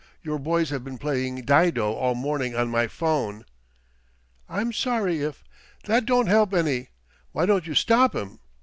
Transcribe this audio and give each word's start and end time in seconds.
Your 0.23 0.39
boys 0.39 0.71
have 0.71 0.83
been 0.83 0.97
playing 0.97 1.43
dido 1.45 1.93
all 1.93 2.15
morning 2.15 2.55
on 2.55 2.71
my 2.71 2.87
'phone." 2.87 3.45
"I'm 4.49 4.73
sorry 4.73 5.21
if" 5.21 5.43
"That 5.85 6.07
don't 6.07 6.25
help 6.25 6.55
any. 6.55 6.87
Why 7.33 7.45
don't 7.45 7.67
you 7.67 7.75
stop 7.75 8.15
'em? 8.15 8.39